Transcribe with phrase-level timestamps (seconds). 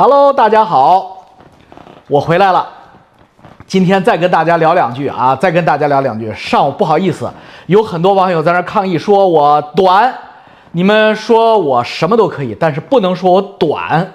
[0.00, 1.26] Hello，大家好，
[2.06, 2.68] 我回来了。
[3.66, 6.32] 今天再跟大家聊两句啊，再跟大家聊两句。
[6.34, 7.28] 上午不好意思，
[7.66, 10.14] 有很多网友在那抗议说我短，
[10.70, 14.12] 你们说我什么都可以，但是不能说我短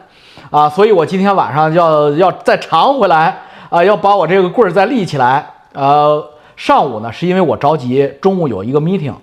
[0.50, 3.38] 啊，所以我今天晚上要要再长回来
[3.70, 5.46] 啊，要把我这个棍儿再立起来。
[5.74, 6.26] 呃，
[6.56, 9.16] 上午呢是因为我着急，中午有一个 meeting，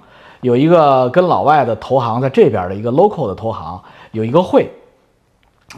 [0.43, 3.83] 有一个跟老外的投行在这边的一个 local 的投行
[4.13, 4.71] 有一个会，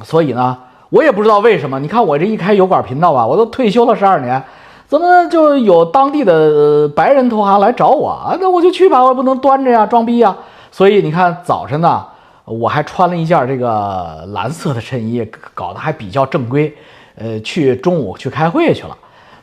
[0.03, 0.59] 所以呢。
[0.93, 4.43] 我也不知道为什么，你看我这一开油管频道吧，我都退休了十二年，
[4.87, 8.37] 怎么就有当地的白人投行来找我啊？
[8.39, 10.37] 那我就去吧，我也不能端着呀，装逼呀。
[10.71, 12.05] 所以你看早晨呢，
[12.45, 16.71] 我还穿了一件这个蓝色的衬衣，搞得还比较正规，
[17.17, 18.95] 呃，去中午去开会去了。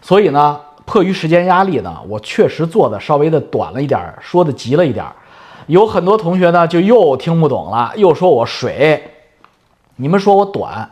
[0.04, 0.56] 所以呢，
[0.86, 5.04] 迫于时间压力呢，我确实做的稍微的短了一点，说的急了一点。
[5.66, 9.04] 有很多同学呢就又听不懂了，又说我水，
[9.98, 10.88] 你们说我短。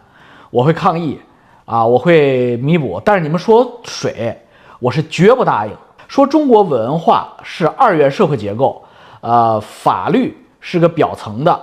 [0.49, 1.19] 我会抗议，
[1.65, 3.01] 啊，我会弥补。
[3.03, 4.39] 但是你们说水，
[4.79, 5.71] 我是绝不答应。
[6.07, 8.81] 说中国文化是二元社会结构，
[9.21, 11.59] 呃，法律是个表层的，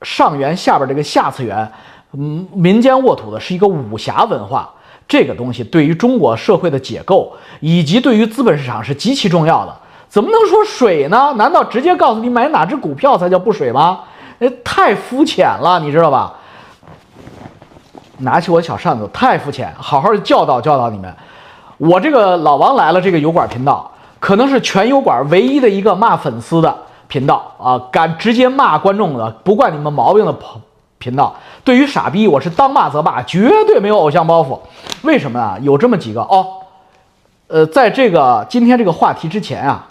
[0.00, 1.70] 上元下边这个下次元，
[2.12, 4.68] 嗯，民间沃土的是一个武侠文化。
[5.06, 9.76] 这个东西对于中国社会的解构，以及对于资本市场是极其重要的。
[10.08, 11.34] 怎么能说水呢？
[11.36, 14.00] 难道直接告诉你买哪只股票才叫不水吗？
[14.38, 16.34] 呃，太肤浅了，你知道吧？
[18.18, 19.72] 拿起我的小扇子，太肤浅！
[19.76, 21.12] 好好教导教导你们。
[21.78, 26.76] 我这个老王来了，这个油管频道可能是全油管唯一的一个骂粉丝的
[27.08, 30.48] 频道啊，敢直接骂观众的，不惯你们毛病的频
[30.98, 31.34] 频道。
[31.64, 34.58] 对于傻逼，我是当骂则骂，绝对没有偶像包袱。
[35.02, 35.58] 为什么啊？
[35.60, 36.46] 有这么几个哦，
[37.48, 39.86] 呃，在这个今天这个话题之前啊，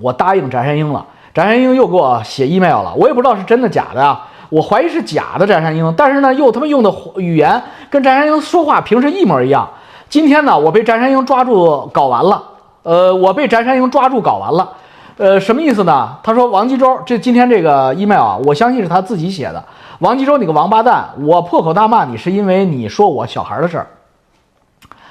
[0.00, 4.26] 我答应翟山鹰了，翟山鹰又给我写 email 了，我也不知道是真的假的啊。
[4.48, 9.68] 我怀疑是假的翟山鹰，但是呢，又他妈用的语言跟翟山鹰说话平时一模一样。
[10.08, 12.42] 今天呢，我被翟山鹰抓住搞完了。
[12.82, 14.72] 呃，我被翟山鹰抓住搞完了。
[15.16, 16.16] 呃，什么意思呢？
[16.22, 19.64] 他说王继洲，这今天这个 email 啊，我相信是他自己写的。
[19.98, 23.86] 王继洲，你个王八蛋，我破口大骂你是因为你说我小孩的事儿。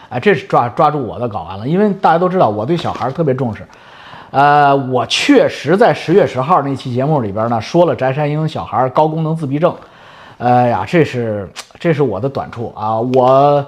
[0.10, 3.68] 哎，这是抓抓住我的搞完了，因为大家都知道我对小孩特别重视。
[4.32, 9.74] 呃，我确实在十月十号那期节目里边呢说了翟山鹰小孩高功能自闭症，
[10.38, 11.50] 哎呀，这是
[11.80, 13.00] 这是我的短处啊！
[13.00, 13.66] 我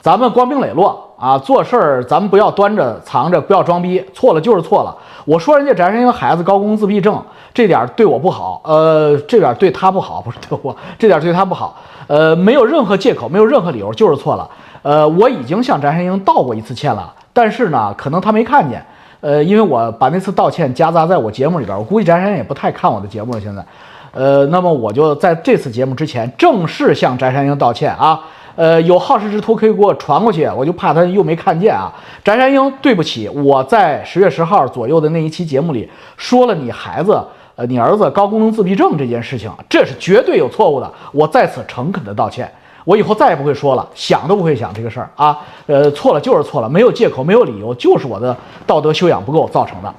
[0.00, 4.96] 咱们光明磊落啊，做事儿咱们不要端着藏着，不要装逼，错了就是错了。
[5.24, 11.76] 我说人家翟山鹰孩子高功能自闭症，这点对我不好，呃，这点对他不好，不是对我，这点对他不好，
[12.06, 14.48] 呃，没有任何借口，没有任何理由，就是错了。
[14.82, 18.84] 呃，我已经向翟山鹰道过一次歉了，但是呢，可能他没看见。
[19.20, 23.40] 呃，因为我把那次道歉夹杂在我节目里边，我估计翟山也不太看我的节目了。
[23.40, 23.64] 现在，
[24.12, 28.20] 呃，那么我就在这次节目之前正式向翟山鹰道歉啊。
[28.54, 31.92] 呃，有好事之徒可以给我传过去，我就怕他又没看见啊。
[32.24, 37.20] 翟山鹰，对不起，我在十月十号左右的那一期节目里说了你孩子，
[37.54, 42.50] 呃，你儿子高功能自闭症这件事情，这是绝对有错误的，我在此诚恳的道歉。
[42.88, 45.38] 我以后再也不会说了，想都不会想这个事儿啊！
[45.66, 48.34] 呃，错了就是错了，没有借口，没有理由，就是我的
[48.66, 49.94] 道德修养不够造成的。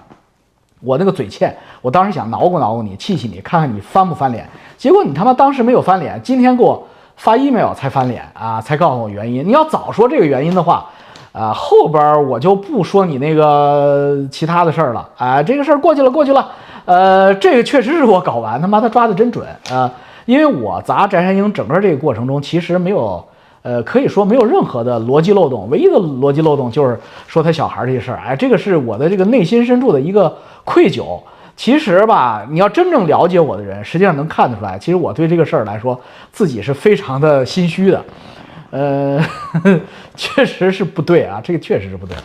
[0.81, 4.50] 我那个嘴欠，我当时想挠过挠过你，气气你，看看你翻不翻脸。
[4.75, 6.83] 结果你他妈当时没有翻脸，今天给我
[7.16, 9.47] 发 email 才翻脸啊，才告诉我原因。
[9.47, 10.83] 你要早说这个原因的话，
[11.31, 15.44] 啊，后边我就不说你那个其他的事儿了啊。
[15.44, 16.50] 这个事儿过去了，过去了。
[16.85, 19.91] 呃，这个确实是我搞完，他妈他抓的真准啊！
[20.29, 23.28] 因为我砸翟山鹰整个这个过程中，其实没有，
[23.63, 25.67] 呃，可以说没有任何的逻辑漏洞。
[25.72, 26.95] 唯一的逻辑漏洞就是
[27.25, 31.19] 说他小孩这事儿，哎，这个是我的这个内心深处的一个愧疚。
[31.56, 36.00] 其实吧，你要真正了解我的人，实际上能看得出来，其实我对这个事儿来说，
[36.31, 38.06] 自己是非常的心虚的。
[38.69, 39.19] 呃，
[40.16, 42.16] 确实是不对啊，这个确实是不对。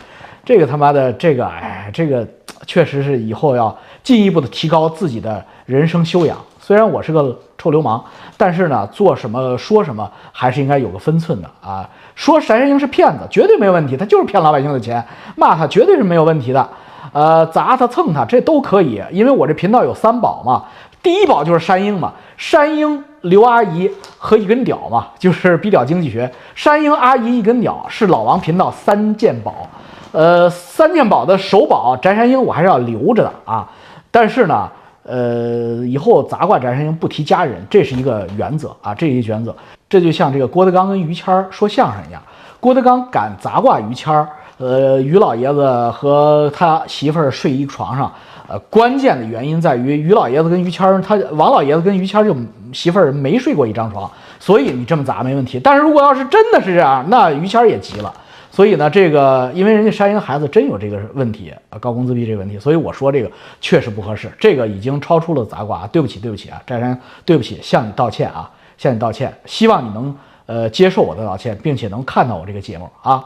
[0.45, 2.29] 这个他妈的，这个，哎，这个
[2.67, 6.37] 确实是以后要进一步的提高自己的人生修养。
[6.67, 8.03] 虽然我是个臭流氓，
[8.39, 11.87] 但是呢，做什么说什么还是应该有个分寸的啊。
[12.15, 15.05] 说翟山鹰是骗子，绝对没有问题，他就是骗老百姓的钱，
[15.37, 16.67] 骂他绝对是没有问题的。
[17.13, 20.65] 呃，砸他蹭他这都可以，因为我这频道有三宝嘛，
[21.03, 26.33] 第一宝就是山鹰嘛，山鹰刘阿姨和一根屌嘛，就是比屌经济学。
[26.55, 29.69] 山鹰阿姨一根屌是老王频道三件宝，
[30.13, 33.69] 呃，三件宝的首宝翟山鹰我还是要留着的啊，
[34.11, 34.67] 但是呢。
[35.05, 39.55] 呃，以后砸挂翟山鹰不提家人，这是一个原则啊，这一原则。
[39.89, 42.21] 这就像这个郭德纲跟于谦儿说相声一样，
[42.59, 44.29] 郭德纲敢砸挂于谦儿，
[44.59, 48.11] 呃，于老爷子和他媳妇儿睡一床上，
[48.49, 52.35] 呃，关键的原因在于于老爷子跟于谦儿，他王老爷子跟于谦儿就
[52.73, 54.11] 媳妇儿没睡过一张床，
[54.41, 55.61] 所以你这么砸没问题。
[55.63, 58.13] 但是如果要是真的是这样，那于谦也急了。
[58.55, 63.29] 所以呢，这个因为人家山鹰孩子真有这个问题啊，高工资逼这个问题，所以我说这个
[63.61, 68.49] 确实不合适，这个已经超出了砸挂，对不起，对不起啊，寨山，对不起，向你道歉啊，
[68.79, 70.17] 向你道歉，希望你能
[70.47, 73.25] 呃接受我的道歉，并且能看到我这个节目啊，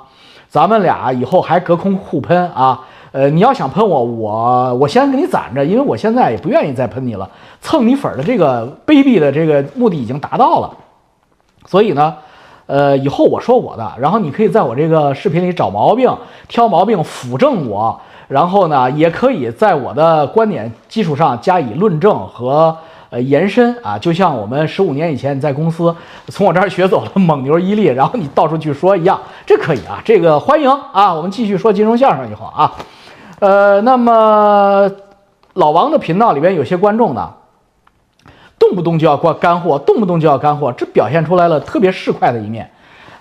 [0.48, 2.80] 咱们俩以后还隔空互喷啊，
[3.12, 7.30] 呃，你要想喷我，我我先给你攒着，因为我现在也不愿意再喷你了，
[7.60, 10.74] 蹭你粉的这个卑鄙的这个目的已经达到了，
[11.66, 12.16] 所以呢。
[12.68, 16.14] 呃，以后我说我的，然后你可以在我这个视频里找毛病、
[16.48, 17.98] 挑毛病、辅正我，
[18.28, 22.76] 然后呢，也可以在我的观点基础上加以论证和
[23.08, 23.98] 呃延伸啊。
[23.98, 31.14] 就像我们十五年以前你在公司从我这儿学走了 蒙牛、伊利，然后你到处去说一样，这可以啊，这个欢迎啊。
[31.14, 32.70] 我们继续说金融相声以后啊，
[33.40, 34.90] 呃，那么
[35.54, 37.32] 老王的频道里边有些观众呢。
[38.58, 42.68] 动不动就要挂干货，动不动就要干货，这表现出来了特别市侩的一面。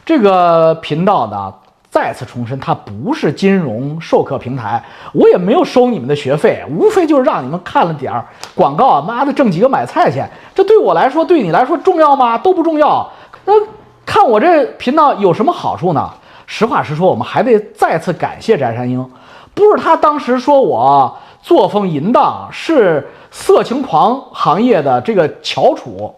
[0.06, 1.54] 这个频道呢，
[1.92, 4.82] 再次重申，它不是金融授课平台，
[5.14, 8.26] 我也没有收你们的学费，无非就是让你们看了点儿
[8.56, 10.30] 广告，妈的挣几个买菜钱。
[10.56, 12.38] 这对我来说，对你来说重要吗？
[12.38, 13.08] 都不重要。
[13.46, 13.54] 那
[14.06, 16.10] 看我这频道有什么好处呢？
[16.46, 19.06] 实话实说，我们还得再次感谢翟山鹰，
[19.54, 23.08] 不是他当时说我作风淫荡，是。
[23.32, 26.14] 色情狂行业的这个翘楚，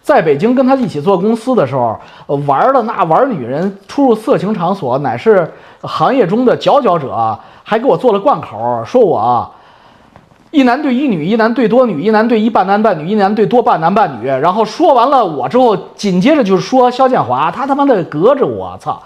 [0.00, 1.98] 在北京跟他一起做公司的时候，
[2.46, 5.52] 玩的那玩女人出入色情场所，乃是
[5.82, 9.50] 行业中的佼佼者，还给我做了贯口，说我
[10.50, 14.26] 一男对一女，一男对多女，一男对一半男半女，一男对多半男半女。
[14.26, 19.02] 然后说完了我之后，紧接着就是说肖建华，他他妈的隔着我操，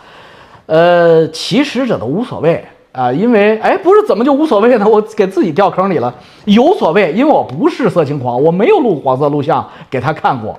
[0.66, 2.64] 呃，其实这都无所谓。
[2.92, 4.86] 啊，因为哎，不是怎么就无所谓呢？
[4.86, 6.12] 我给自己掉坑里了，
[6.44, 10.58] 有所谓，因为我不是色情狂，我没有录黄色录像给他看过。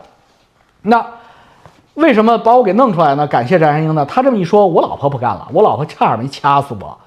[0.82, 1.06] 那
[1.94, 3.28] 为什么把我给弄出来呢？
[3.28, 4.04] 感谢翟山鹰呢？
[4.08, 6.98] 他这么一说，我老婆不干了，我老婆差点没掐死我。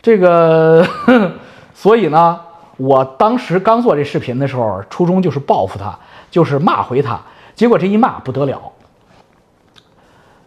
[0.00, 0.82] 这个，
[1.74, 2.40] 所以呢，
[2.78, 5.94] 我当时刚做这视频的时候，初衷就是报复他，
[6.30, 7.20] 就是骂回他。
[7.54, 8.58] 结果这一骂不得了，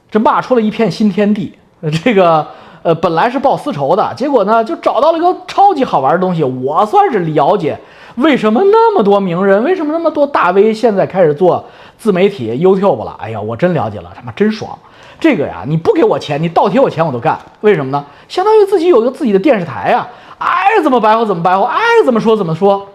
[0.09, 1.55] 这骂出了一片新天地。
[2.03, 2.47] 这个。
[2.87, 6.41] 呃，本来是报私仇的，结果呢，就找到了一个超级好玩的东西。
[6.41, 7.77] 我算是了解，
[8.15, 11.65] 为什么那么多名人，为什么那么多大 V 现在开始做
[11.97, 13.13] 自媒体 YouTube 了？
[13.19, 14.79] 哎呀，我真了解了，他妈真爽！
[15.19, 17.37] 这个呀，你不给我钱，你倒贴我钱我都干。
[17.59, 18.05] 为什么呢？
[18.29, 20.07] 相当于自己有一个自己的电视台呀，
[20.37, 22.87] 爱怎么白活怎么白活，爱怎么说怎么说，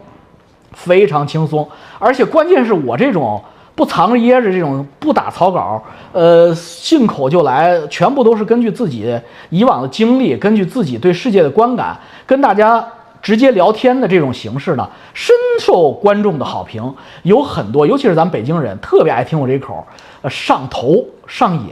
[0.72, 1.68] 非常轻松。
[1.98, 3.44] 而且关键是我这种。
[3.74, 5.82] 不藏着掖着，这种不打草稿，
[6.12, 12.86] 呃，信口就来，全部都是根据自己以往的经历，根据自己对世界的观感，跟大家
[13.22, 16.94] 直接聊天的这种形式呢，深受观众的好评。
[17.22, 19.84] 有很多，尤其是咱们北京人，特别爱听我这口，
[20.20, 21.70] 呃，上头上瘾，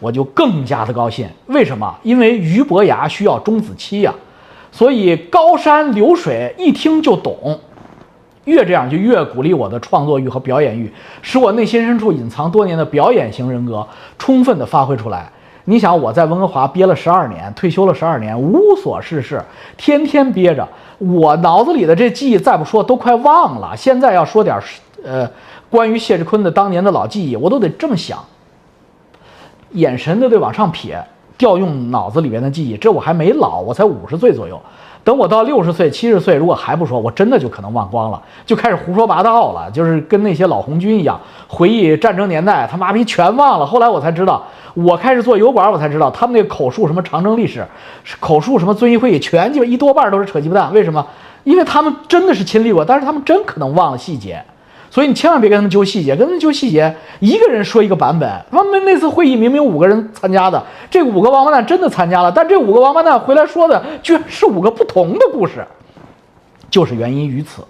[0.00, 1.26] 我就更加的高兴。
[1.46, 1.94] 为什么？
[2.02, 4.14] 因为俞伯牙需要钟子期呀，
[4.70, 7.58] 所以高山流水一听就懂。
[8.48, 10.90] 越这样就越鼓励我的创作欲和表演欲，
[11.20, 13.86] 使我内心深处隐藏多年的表演型人格
[14.18, 15.30] 充分的发挥出来。
[15.64, 19.44] 你想我在温哥华憋了十二年，退休了十二年，无所事事，
[19.76, 20.66] 天天憋着，
[20.96, 23.76] 我脑子里的这记忆再不说都快忘了。
[23.76, 24.58] 现在要说点
[25.04, 25.28] 呃
[25.68, 28.18] 关于谢志坤的当年的老记忆，我都得这么想，
[29.72, 31.04] 眼神都得往上撇，
[31.36, 32.74] 调用脑子里边的记忆。
[32.78, 34.58] 这我还没老，我才五十岁左右。
[35.08, 43.64] 等我到六十岁、七十岁，如果还不说，我真的就可能忘光了，就开始胡说八道了，就是跟那些老红军一样，回忆战争年代，他妈逼全忘了。
[43.64, 47.66] 后来我才知道，我开始做油管，我才知道他们那个口述什么长征历史，
[48.20, 50.70] 口述什么遵义会议，全鸡巴一多半都是扯鸡巴蛋。
[50.74, 51.06] 为什么？
[51.44, 54.44] 因为他们真的是亲历过，但是他们真可能忘了细节。
[54.90, 58.28] 所以你千万别跟他们揪细节，跟他们揪细节，一个人说一个版本。
[58.50, 65.66] 他们那次会议明明五个人参加的，这五个王八蛋真的参加了，但这五个王八蛋回来说的居然是五个不同的故事，
[66.70, 67.62] 就是原因于此。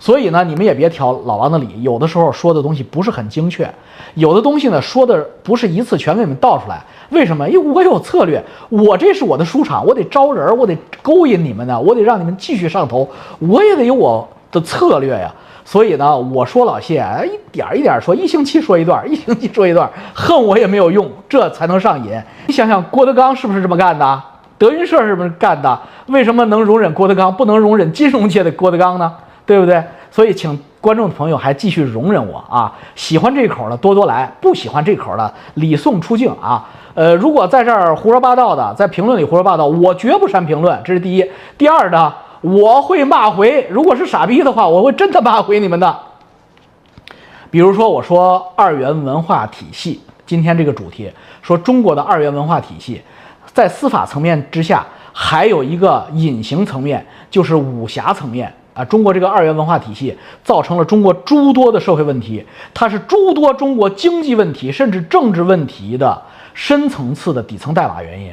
[0.00, 3.72] 所以呢，你们也别挑老王的理，有的时候说的东西不是很精确，
[4.14, 6.82] 有的东西呢说的不是一次全给你们倒出来。
[7.10, 7.48] 为什么？
[7.48, 15.32] 因为我有策略，我这是我的书场，我得招人，我得勾引你们呢，我得让你们继续上头，我也得有我的策略呀。
[15.64, 22.12] 所以呢，我说老谢，一点一点说，一星期说一段， 一星期说一段，恨我也没有用，这才能上瘾。
[22.46, 24.22] 你想想，郭德纲是不是这么干的？
[24.58, 25.78] 德云社是不是干的？
[26.06, 29.12] 为什么能容忍郭德纲，不能容忍金融界的郭德纲呢？
[29.46, 29.82] 对不对？
[30.10, 32.72] 所以，请观众朋友还继续容忍我啊！
[32.94, 36.64] 喜欢这口的多多来，不喜欢这口的礼送出境啊！
[36.94, 41.28] 呃，如果在这儿胡说八道的，在评论里胡说八道，我绝不删评论，这是第一。
[41.58, 42.14] 第二呢？
[42.44, 45.98] 我会骂回，如果是傻逼的话，我会真的骂回你们的。
[47.50, 51.10] 比如说，我说二元文化体系，今天这个主题
[51.40, 53.00] 说中国的二元文化体系，
[53.46, 58.84] 在司法层面之下，还有一个隐形层面，就是武侠层面啊。
[58.84, 66.20] 中国这个二元文化体系造成了中国诸多的社会问题，它是诸多中国经济问题甚至政治问题的
[66.52, 68.30] 深层次的底层代码原因。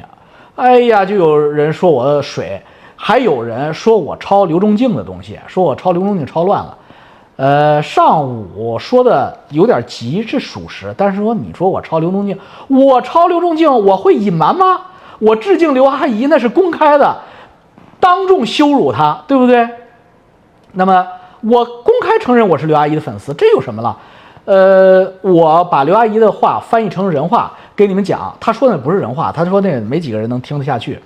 [0.56, 2.60] 哎呀，就有人说我水，
[3.04, 6.78] 还有人说我抄刘仲敬的东西，说我抄刘仲敬抄乱了。
[7.34, 14.82] 呃，上午说的有点急是属实，但是说你说我抄刘仲敬，我抄刘仲敬，我会隐瞒吗？
[15.18, 17.16] 我致敬刘阿姨那是公开的，
[17.98, 19.68] 当众羞辱她，对不对？
[20.70, 21.04] 那么
[21.40, 23.98] 我公开承认我是刘阿姨的粉丝，这有什么了？
[24.44, 31.00] 呃，我把刘阿姨的话翻译成人话给你们讲，她说的不是人话，她说那没几个人能听得下去，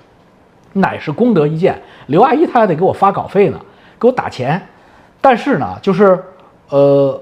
[0.76, 1.80] 乃是功德一件。
[2.06, 3.60] 刘阿姨她还得给我发稿费呢，
[3.98, 4.60] 给我打钱。
[5.20, 6.22] 但是呢，就是，
[6.68, 7.20] 呃，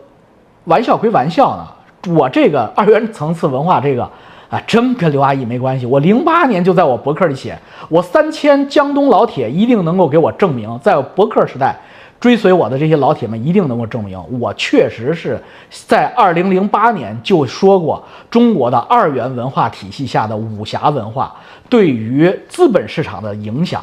[0.65, 4.03] 玩笑归玩笑呢，我这个二元层次文化这个
[4.51, 5.87] 啊，真跟刘阿姨没关系。
[5.87, 7.59] 我零八年就在我博客里写，
[7.89, 11.75] 我三千江东老铁一定能够给我证明，在博客时代
[12.21, 21.35] 追随我的这些老铁们一定能够证明，我确实是在二零零八年就说过，中国的二元文化体系下的武侠文化
[21.69, 23.83] 对于资本市场的影响。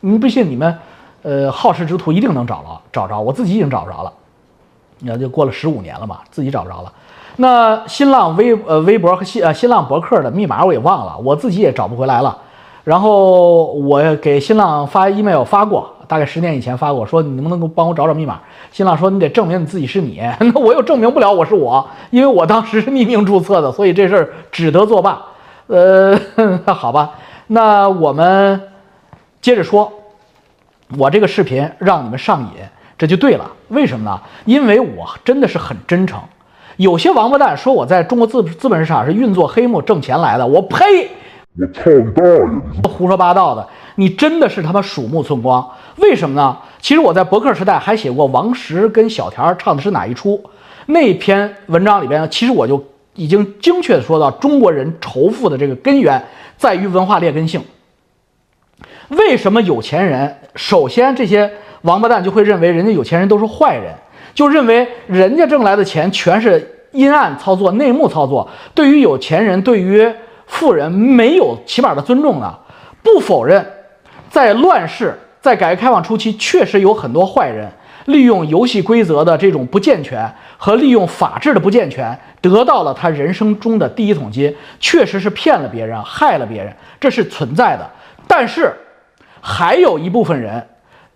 [0.00, 0.78] 你不信你们？
[1.22, 4.12] 呃，好事之徒一定能找着，找着，我自己已经找不着了。
[5.00, 6.90] 那，就过了十五年了嘛，自己找不着了。
[7.36, 12.36] 那新浪微呃微博和新呃新浪博客的密码我也忘了，我自己也找不回来了。
[12.84, 18.40] 然后我给新浪发 email 发过，大概十年以前发过，说你能不能够帮我找找密码？
[18.72, 25.22] 新浪说你得证明你自己是你， 那我又证明不了我是我，因为我当时是匿名注册的，所以这事儿只得作罢。
[25.70, 26.18] 呃，
[26.74, 27.12] 好吧，
[27.46, 28.60] 那我们
[29.40, 29.92] 接着说。
[30.98, 32.48] 我这个视频让你们上瘾，
[32.98, 33.48] 这就对了。
[33.68, 34.20] 为什么呢？
[34.44, 36.20] 因为我真的是很真诚。
[36.78, 41.08] 有些王八蛋说我在中国资资本市场是运作黑幕挣钱来的，我呸！
[41.56, 42.88] 我操你大爷！
[42.88, 45.64] 胡说八道的，你真的是他妈鼠目寸光。
[45.98, 46.56] 为什么呢？
[46.80, 50.42] 其实我在博客时代还写过王石跟小田唱的是哪一出？
[50.86, 52.84] 那篇文章里边，其实我就
[53.20, 56.24] 已经精确的说到，中国人仇富的这个根源
[56.56, 57.62] 在于文化劣根性。
[59.08, 60.34] 为什么有钱人？
[60.54, 63.92] 首先，这些王八蛋就会认为人家有钱人都是坏人，
[64.34, 68.48] 就认为人家挣来的钱全是阴暗操作、内幕操作。
[68.74, 70.10] 对于有钱人，对于
[70.46, 72.58] 富人没有起码的尊重呢？
[73.02, 73.62] 不否认，
[74.30, 77.70] 在乱世，在改革开放初期，确实有很多坏人
[78.10, 87.90] 利用游戏规则的这种不健全和利用法治的不健全，得到了他人生中的第一桶金，确实是骗了别人、害了别人，这是存在的。
[88.26, 88.72] 但是。
[89.42, 90.62] 还有一部分人，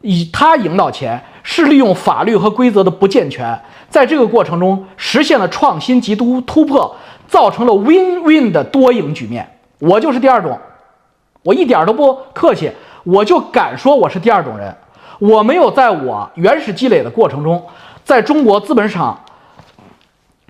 [0.00, 3.60] 以他赢到钱，是利用法律和规则的不健全，
[3.90, 6.96] 在这个过程中实现了创新及突突破，
[7.28, 9.46] 造成了 win-win 的多赢局面。
[9.78, 10.58] 我就是第二种，
[11.42, 12.72] 我一点都不客气，
[13.02, 14.74] 我就敢说我是第二种人。
[15.18, 17.64] 我没有在我原始积累的过程中，
[18.04, 19.21] 在中国资本市场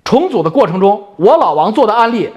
[0.03, 2.31] 重组的过程中，我老王做的案例。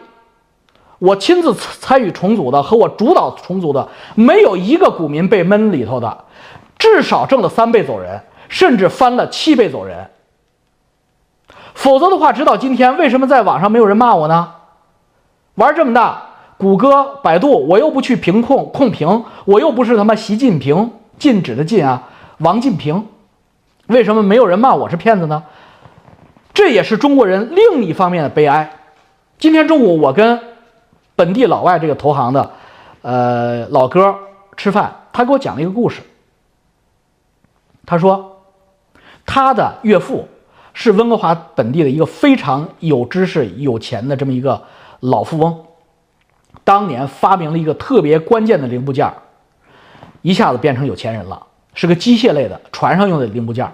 [0.99, 6.25] 我亲自参与重组的和我主导重组的，没有一个股民被闷里头的，
[6.77, 10.11] 至少挣了三倍走人，甚至翻了七倍走人。
[11.75, 14.55] 否则的话，直到今天，为什么在网上没有人骂我呢？
[15.55, 16.21] 玩这么大，
[16.57, 22.03] 谷歌、百度，我又不去评控控评，我又不是他妈习近平禁止的禁啊，
[22.38, 23.07] 王进平，
[23.87, 25.45] 为什么没有人骂我是骗子呢？
[26.52, 28.71] 这也是中国人另一方面的悲哀。
[29.38, 30.40] 今天中午我跟。
[31.16, 32.52] 本地老外这个投行的，
[33.02, 34.14] 呃，老哥
[34.57, 36.00] 吃饭，他给我讲了一个故事。
[37.85, 38.40] 他说，
[39.26, 40.28] 他的岳父
[40.75, 44.62] 是温哥华本地的一个非常有知识、有钱的这么一个
[45.00, 45.64] 老富翁，
[46.62, 49.12] 当年发明了一个特别关键的零部件，
[50.23, 51.48] 一下子变成有钱人了，
[51.79, 53.65] 是个机械类的船上用的零部件，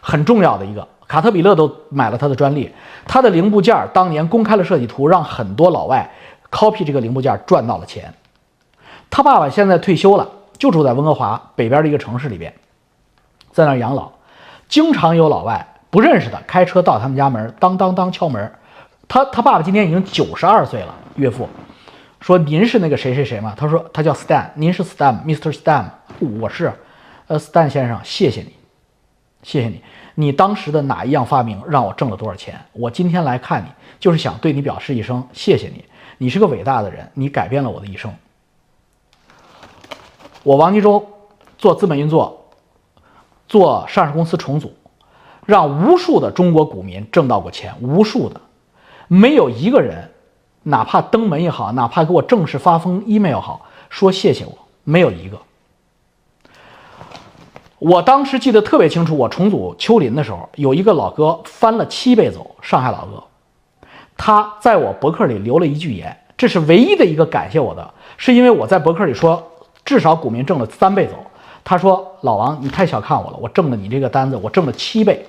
[0.00, 2.72] 很重要的一个，卡特彼勒都买了他的专利。
[3.06, 6.10] 他的零部件当年公开了设计图，让很多老外。
[6.50, 8.14] copy 这个零部件赚到了钱，
[9.10, 10.26] 他爸爸现在退休了，
[10.56, 12.52] 就住在温哥华北边的一个城市里边，
[13.52, 14.10] 在那养老，
[14.66, 18.50] 经常有老外不认识的开车到他们家门，当当当敲门。
[19.06, 21.46] 他他爸爸今年已经九十二岁了，岳父
[22.20, 25.52] 说：“您是那个谁谁谁吗？”他说：“他叫 Stan，您是 Stan，Mr.
[25.52, 25.84] Stan，
[26.40, 26.72] 我是，
[27.30, 28.52] 呃，Stan 先生，谢谢你，
[29.44, 29.80] 谢谢你，
[30.16, 32.60] 你当时的哪一样发明让我挣了多少钱？
[32.72, 33.68] 我今天来看你，
[34.00, 35.84] 就是想对你表示一声谢谢你。”
[36.18, 38.12] 你是个伟大的人，你改变了我的一生。
[40.42, 41.08] 我王吉洲
[41.56, 42.46] 做资本运作，
[43.46, 44.74] 做上市公司重组，
[45.46, 48.40] 让无数的中国股民挣到过钱，无数的，
[49.06, 50.10] 没有一个人，
[50.64, 55.40] 哪怕登门也好，哪怕给我正式发封 email 也好，说谢谢我，没有一个。
[57.80, 63.24] 我当时记得特别清楚，我重组丘林的时候，有一个老哥翻了七倍走，上海老哥，
[64.18, 69.50] 他在我博客里留了一句言，这是唯一的一个感谢我的，是因为我在博客里说，
[69.82, 71.14] 至少股民挣了三倍走。
[71.64, 75.26] 他说：“老王，你太小看我了，我挣了你这个单子，我挣了七倍，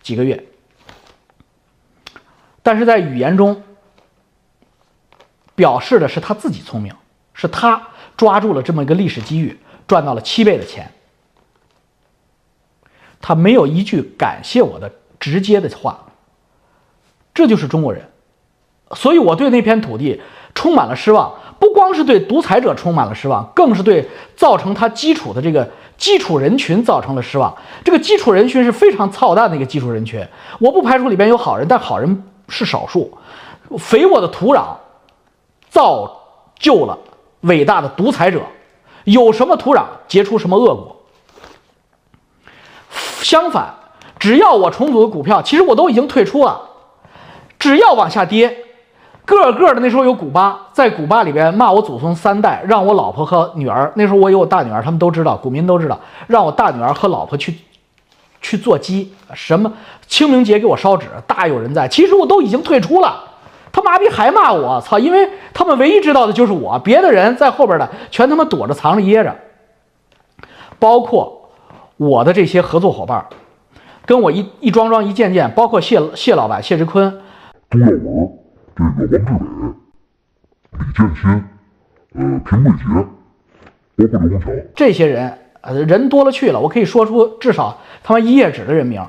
[0.00, 0.44] 几个月。
[2.62, 3.62] 但是在语言中
[5.56, 6.94] 表示的是他自己聪明，
[7.32, 7.82] 是他
[8.16, 10.88] 抓住了这么一个历史机遇，赚到了七倍的钱。”
[13.26, 15.98] 他没有一句感谢我的直接的话，
[17.32, 18.02] 这就是中国人，
[18.92, 20.20] 所以我对那片土地
[20.54, 25.66] 充满了失望，不光是对独裁者充满了失望，更是对造成他基础的这个
[25.96, 27.56] 基础人群造成了失望。
[27.82, 30.22] 这个基础人群是非常操蛋的一个基础人群，
[30.58, 33.16] 我不排除里边有好人，但好人是少数。
[33.78, 34.64] 肥沃的土壤
[35.70, 36.14] 造
[36.58, 36.98] 就了
[37.40, 38.42] 伟大的独裁者，
[39.04, 40.93] 有什么土壤结出什么恶果。
[43.24, 43.74] 相反，
[44.18, 46.60] 只要我重组的股票，其实我都已经退出了。
[47.58, 48.54] 只要往下跌，
[49.24, 57.54] 个个的那时候有股吧，在股吧里边骂我祖宗三代，让我老婆和女儿，那时候我有我大女儿，他们都知道，股民都知道，让我大女儿和老婆去
[58.42, 59.72] 去做鸡，什么
[60.06, 61.88] 清明节给我烧纸，大有人在。
[61.88, 63.24] 其实我都已经退出了，
[63.72, 64.98] 他妈逼还骂我，操！
[64.98, 69.34] 因为他们唯一知道的就是我，别的人在后边的全他妈躲着藏着掖着，
[70.78, 71.40] 包括。
[71.96, 73.24] 我的这些合作伙伴，
[74.04, 77.20] 跟我一一桩桩一件件，包括谢谢老板谢志坤、
[77.70, 77.98] 朱耀文、
[78.74, 79.72] 这个王志伟、
[80.78, 81.30] 李建新、
[82.14, 89.00] 呃平贵杰，包括刘洪桥，这些人，呃人多了去了，我可以说出至少他们一页纸的人名，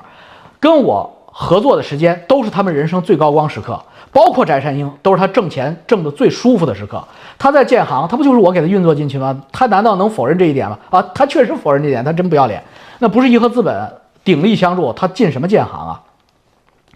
[0.60, 3.82] 跟我合作的时间都是他们人生最高光时刻。
[4.16, 7.04] 包括翟山鹰，都是他挣钱挣得最舒服的时刻。
[7.36, 9.38] 他在建行，他不就是我给他运作进去吗？
[9.52, 10.78] 他难道能否认这一点吗？
[10.88, 12.64] 啊，他确实否认这一点，他真不要脸。
[12.98, 13.92] 那不是颐和资本
[14.24, 16.00] 鼎力相助，他进什么建行啊？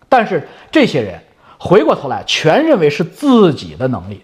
[0.08, 1.20] 但是这些人
[1.58, 4.22] 回过头来，全认为是自己的能力，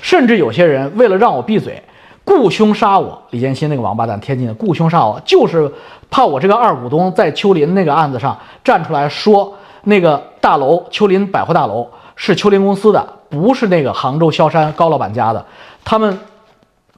[0.00, 1.82] 甚至有些人为了让我闭嘴，
[2.24, 3.20] 雇凶杀我。
[3.32, 5.70] 李建新那个王八蛋，天津的雇凶杀我，就是
[6.10, 11.86] 怕我这个二股东在秋林那个案子上站出来说，那个大楼秋林百货大楼。
[12.16, 15.44] 是秋林公司的，不是那个杭州萧山高老板家的。
[15.84, 16.18] 他们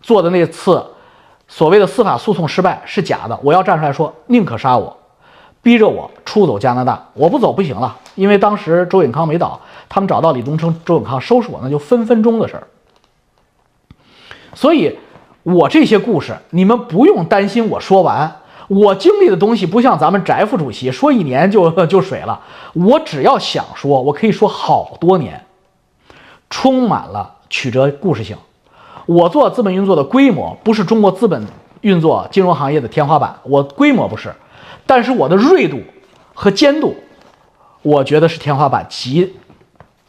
[0.00, 0.84] 做的那次
[1.48, 3.38] 所谓的司法诉讼失败是假的。
[3.42, 4.96] 我要站出来说，宁可杀我，
[5.62, 7.08] 逼着我出走加拿大。
[7.14, 12.66] 我不走不行了，因为当时周永康没倒，他们找到李东升、周永康收拾我，那就分分钟的事儿。
[14.54, 14.98] 所以，
[15.42, 18.36] 我这些故事你们不用担心我说完。
[18.68, 22.40] 我经历的东西不像咱们翟副主席说一年就 就水了，
[22.72, 25.44] 我只要想说，我可以说好多年，
[26.50, 28.36] 充满了曲折故事性。
[29.06, 31.46] 我做资本运作的规模不是中国资本
[31.82, 34.34] 运作金融行业的天花板，我规模不是，
[34.84, 35.80] 但是我的锐度
[36.34, 36.96] 和尖度，
[37.82, 39.36] 我觉得是天花板级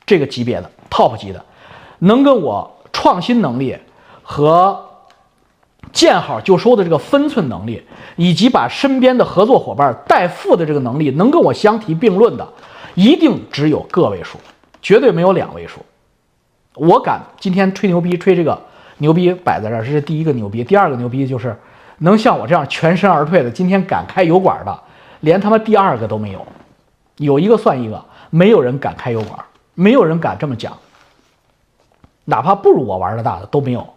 [0.05, 1.45] 这个级别的 top 级的，
[1.99, 3.77] 能跟我创新能力
[4.23, 4.86] 和。
[5.91, 7.83] 见好就收的这个分寸能力，
[8.15, 12.47] 以及把身边的合作伙伴带富的这个能力，能跟我相提并论的，
[12.95, 14.37] 一定只有个位数，
[14.81, 15.79] 绝对没有两位数。
[16.75, 18.61] 我敢今天吹牛逼，吹这个
[18.97, 20.63] 牛逼摆在这儿，这是第一个牛逼。
[20.63, 21.55] 第二个牛逼就是
[21.99, 24.79] 能像我这样全身而退的，今天敢开油管的，
[25.21, 26.45] 连他妈第二个都没有，
[27.17, 29.39] 有一个算一个，没有人敢开油管，
[29.73, 30.77] 没有人敢这么讲，
[32.25, 33.87] 哪怕不如我玩的大的都没有。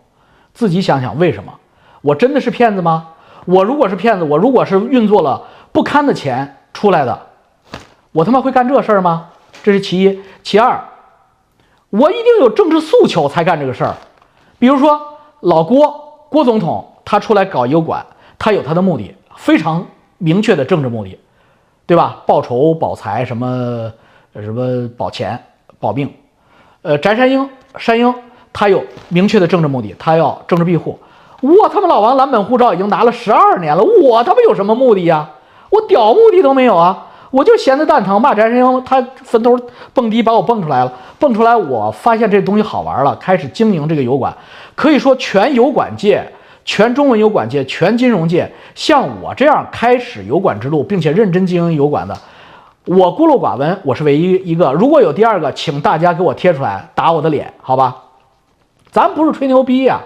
[0.54, 1.52] 自己想想为什么？
[2.02, 3.08] 我真的是骗子吗？
[3.46, 7.26] 我如果是骗子，我如果是运作了不堪的钱出来的，
[8.12, 9.28] 我他妈会干这事儿吗？
[9.62, 10.20] 这是其一。
[10.42, 10.82] 其二，
[11.90, 13.94] 我一定有政治诉求才干这个事儿。
[14.58, 15.00] 比如说
[15.40, 18.04] 老郭郭总统，他出来搞油管，
[18.38, 19.86] 他有他的目的，非常
[20.18, 21.18] 明确的政治目的，
[21.86, 22.22] 对吧？
[22.26, 23.92] 报仇、保财，什么
[24.34, 25.42] 什么保钱、
[25.78, 26.12] 保命。
[26.82, 28.14] 呃，翟山鹰山鹰，
[28.52, 30.98] 他有明确的政治目的，他要政治庇护。
[31.40, 35.28] 我他妈老王蓝本护照已经拿了十二年了，我他妈有什么目的呀？
[35.70, 37.06] 我屌目的都没有啊！
[37.30, 39.56] 我就闲得蛋疼，骂翟山鹰，他坟头
[39.94, 44.36] 蹦迪把我蹦出来了，蹦出来，我发现这东西好玩了，开始经营这个油管。
[44.74, 46.28] 可以说，全油管界、
[46.64, 52.16] 全中文油管界、全金融界，像我这样开始油管之路，并且认真经营油管的，
[52.86, 54.72] 我孤陋寡闻，我是唯一一个。
[54.72, 57.96] 如果有第二个，请大家给我贴出来打我的脸，好吧？
[58.90, 60.00] 咱不是吹牛逼呀。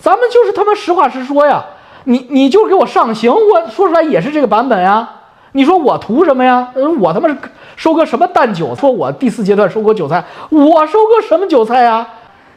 [0.00, 1.62] 咱们就是他妈实话实说呀，
[2.04, 5.08] 你你就给我上刑，我说出来也是这个版本呀。
[5.52, 6.72] 你说我图什么呀？
[7.00, 7.36] 我他妈是
[7.76, 8.74] 收割什么蛋韭？
[8.74, 12.06] 说我第四阶段收割韭菜，我收割什么韭菜呀？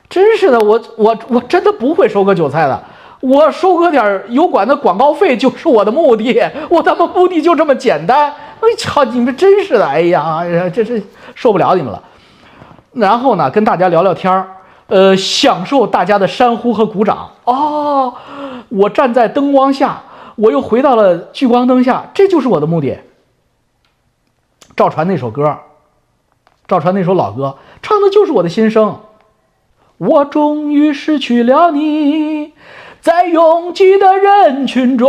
[0.10, 2.82] 真是的，我我我真的不会收割韭菜的。
[3.20, 8.32] 我收割点油管的广告费就是我的目的，我他妈目的就这么简单。
[8.60, 11.02] 哎操，你们真是的，哎呀，这是
[11.34, 12.02] 受不了你们了。
[12.94, 14.46] 然后呢，跟大家聊聊天儿，
[14.88, 17.32] 呃，享受大家的山呼和鼓掌。
[17.46, 18.14] 哦，
[18.70, 20.04] 我站在灯光下。
[20.36, 22.98] 我又回到了聚光灯下，这就是我的目的。
[24.76, 25.60] 赵传那首歌，
[26.68, 29.00] 赵传那首老歌，唱的就是我的心声。
[30.00, 32.54] 我终于失去了你，
[33.00, 35.08] 在拥挤的人群中，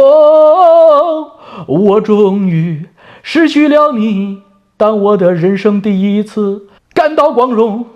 [1.66, 2.86] 我终于
[3.22, 4.42] 失去了你。
[4.76, 7.86] 当我的人生第一次感到光荣，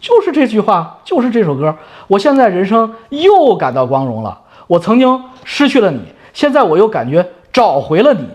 [0.00, 1.76] 就是这句话，就是这首歌。
[2.08, 4.40] 我现在人生又感到光荣了。
[4.66, 6.00] 我曾经失去了你。
[6.32, 8.26] 现在我又感觉找回了你，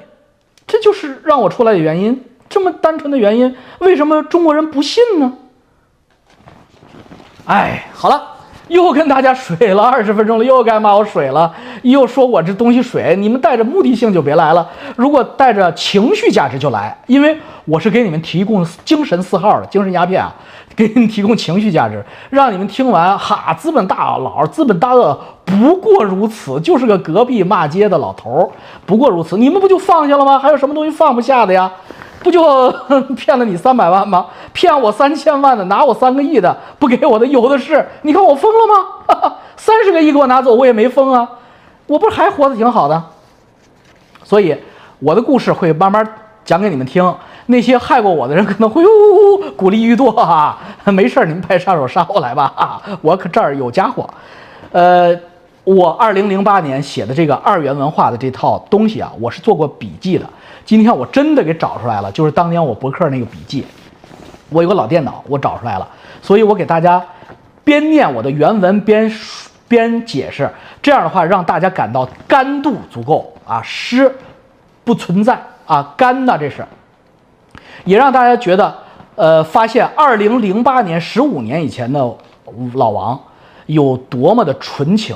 [0.68, 2.24] 这就是让我出来的原因。
[2.48, 5.34] 这么单纯的原因，为什么中国人不信呢？
[7.46, 8.22] 哎，好了，
[8.68, 13.16] 又跟大家水了二十分钟了，又该骂我水了，又说我这东西水。
[13.16, 20.36] 你们带着目的性就别来了，如果带着情绪价值就来，因为我是给你们提供精神四号的精神鸦片啊。
[20.76, 28.50] 给你们提供情绪价值，让你们听完哈，资本大佬、资本大鳄不过如此，就是个隔壁骂街的老头儿，
[28.86, 30.38] 不过如此，你们不就放下了吗？
[30.38, 31.72] 还有什么东西放不下的呀？
[32.22, 32.72] 不就
[33.16, 34.26] 骗了你三百万吗？
[34.52, 37.88] 骗我三千万的，拿我三个亿的，不给我的有的是。
[38.02, 39.34] 你看我疯了吗？
[39.56, 41.30] 三十个亿给我拿走，我也没疯啊，
[41.88, 43.02] 我不是还活得挺好的。
[44.24, 44.58] 所以
[45.00, 46.04] 我的故事会慢慢
[46.44, 47.16] 讲给你们听。
[47.48, 52.82] 那些害过我的人可能会呜呜鼓励欲多哈，没事儿，你们派杀手杀我来吧啊！
[53.02, 54.10] 我可这儿有家伙。
[54.72, 55.16] 呃，
[55.64, 60.28] 我二零零八年写的这个二元文化的这套东西啊，我是做过笔记的。
[60.66, 63.64] 今天我真的给找出来了，就是当年我博客那个笔记。
[64.50, 65.88] 我有个老电脑，我找出来了，
[66.22, 67.04] 所以我给大家
[67.64, 69.12] 边念我的原文边
[69.68, 70.50] 边解释，
[70.82, 74.12] 这样的话让大家感到干度足够啊，湿
[74.84, 76.66] 不存在啊，干呢这是。
[77.86, 78.76] 也让大家觉得，
[79.16, 82.00] 呃，发现二零零八年十五年以前的
[82.74, 83.20] 老王
[83.68, 85.16] 有多么的纯情，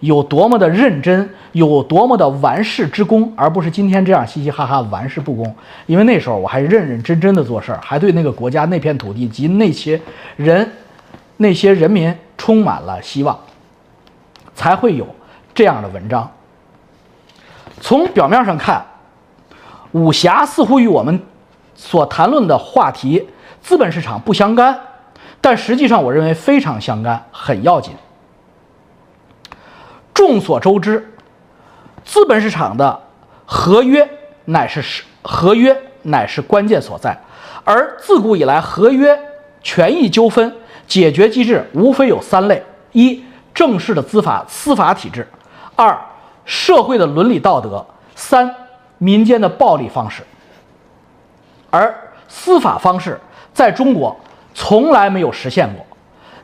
[0.00, 5.54] 有多么的认真，有多么的玩世之功，而不是今天这样嘻嘻哈哈玩世不恭。
[5.86, 10.00] 因为那时候我还认认真真的做事儿，还对那个国家、那片土地及那些
[10.36, 10.70] 人、
[11.38, 13.38] 那些人民充满了希望，
[14.54, 15.06] 才会有
[15.54, 16.30] 这样的文章。
[17.80, 18.84] 从表面上看，
[19.92, 21.18] 武侠似乎与我们。
[21.80, 23.26] 所谈论的话题，
[23.62, 24.78] 资本市场不相干，
[25.40, 27.94] 但实际上我认为非常相干，很要紧。
[30.12, 31.14] 众所周知，
[32.04, 33.00] 资本市场的
[33.46, 34.06] 合约
[34.44, 37.18] 乃是是合约乃是关键所在，
[37.64, 39.18] 而自古以来，合约
[39.62, 40.54] 权益纠纷
[40.86, 42.62] 解决机制无非有三类：
[42.92, 45.22] 一、正式的司法司法体制；
[45.74, 45.98] 二、
[46.44, 47.82] 社会的伦理道德；
[48.14, 48.54] 三、
[48.98, 50.22] 民间的暴力方式。
[51.70, 51.94] 而
[52.28, 53.18] 司法方式
[53.54, 54.14] 在中国
[54.54, 55.84] 从来没有实现过。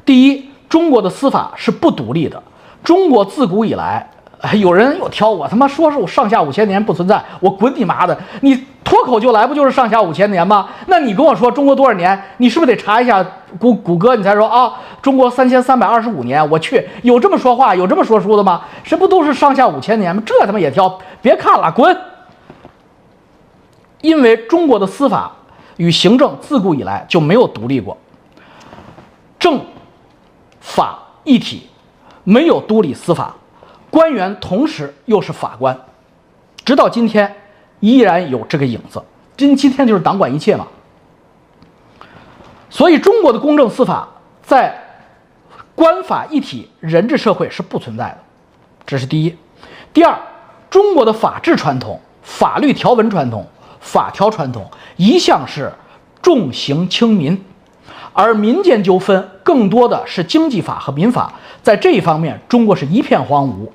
[0.05, 2.43] 第一，中国的司法是不独立的。
[2.85, 4.09] 中国自古以来，
[4.55, 8.17] 有人又挑我他妈说是我上下五千年不存在，我滚你妈的！
[8.43, 10.69] 你脱口就来，不就是上下五千年吗？
[10.87, 12.21] 那你跟我说中国多少年？
[12.37, 13.25] 你是不是得查一下
[13.59, 14.73] 谷谷歌，你才说啊？
[15.03, 18.62] 中国三千三百二十五年，我去，有这么说话，有这么说书的吗？
[18.85, 20.23] 这不都是上下五千年吗？
[20.25, 20.97] 这他妈也挑？
[21.21, 21.97] 别看了，滚！
[24.03, 25.33] 因为中国的司法
[25.77, 27.97] 与行政自古以来就没有独立过，
[29.39, 29.65] 政
[30.61, 31.69] 法一体，
[32.25, 33.35] 没有独立司法，
[33.91, 35.79] 官员同时又是法官，
[36.65, 37.35] 直到今天
[37.81, 39.03] 依然有这个影子。
[39.37, 40.67] 今今天就是党管一切嘛。
[42.71, 44.09] 所以中国的公正司法
[44.43, 44.79] 在
[45.75, 48.19] 官法一体、人治社会是不存在的，
[48.87, 49.37] 这是第一。
[49.93, 50.19] 第二，
[50.71, 53.47] 中国的法治传统、法律条文传统。
[53.87, 55.72] 法条传统一向是
[56.20, 57.40] 重刑轻民，
[58.12, 63.68] 而民间纠纷更多的是经济法和民法，在这一方面，中国是一片荒芜。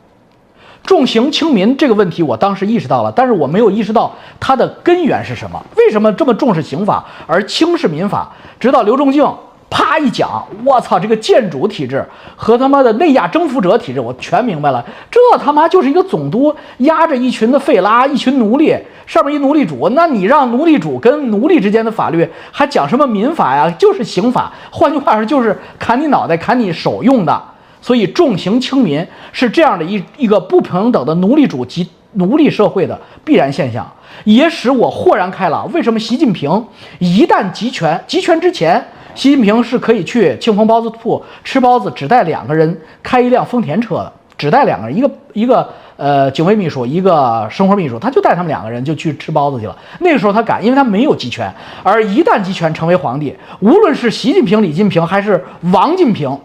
[0.84, 5.64] 重刑轻民这个问题，我当时意识到了，但是我没有意识到它的根源是什么？
[5.78, 8.34] 为什么这么重视刑法而轻视民法？
[8.60, 9.26] 直到刘仲敬。
[9.72, 11.00] 啪一讲，我操！
[11.00, 12.06] 这个建主体制
[12.36, 14.86] 和他妈的内亚征服者体制，我全明白了。
[15.10, 18.76] 这他妈就是一个总督压着一群的费拉，一群奴隶，
[19.08, 19.88] 上面一奴隶主。
[19.94, 23.74] 那你让奴隶主跟奴隶之间的法律还讲什么民法呀？
[23.80, 24.52] 就是刑法。
[24.70, 27.42] 换句话说，就是砍你脑袋、砍你手用的。
[27.82, 33.90] 所以重刑轻民是这样的一一个不平等的奴隶主及奴隶社会的必然现象，
[34.26, 35.72] 也使我豁然开朗。
[35.72, 36.66] 为什么习近平
[37.00, 38.84] 一旦集权，集权之前，
[39.16, 49.78] 习近平是可以去庆丰包子铺吃包子，只带两个人开一辆丰田车的，只带两个人，一个一个呃警卫秘书，一个生活秘书，他就带他们两个人就去吃包子去了。
[50.00, 56.38] 那个时候他敢，因为他没有集权，而一旦集权成为皇帝，无论是习近平、李近平还是王近平，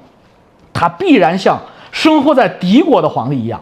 [0.73, 3.61] 他必然像生活在敌国的皇帝一样。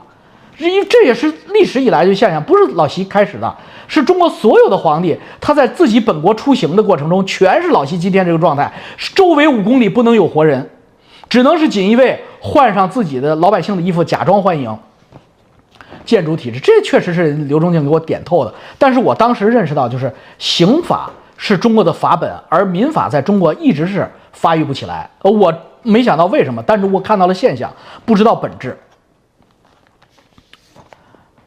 [0.59, 3.57] 因为这也是历史以来的现象，不是老习开始的，
[3.89, 8.73] 是中国所有的皇帝，他在自己本国出行的过程中，全是老习今天这个状态，
[9.15, 10.71] 周围五公里不能有活人，
[11.29, 14.77] 只能是锦衣卫换上自己的老百姓的衣服，假装欢迎。
[16.05, 18.53] 建筑体制，这确实是刘仲敬给我点透的。
[18.79, 25.09] 但是我当时认识到，就是刑法是中国的法本，而民法在中国一直是发育不起来。
[25.23, 27.73] 呃，我没想到为什么，但是我看到了现象，
[28.05, 28.77] 不知道本质。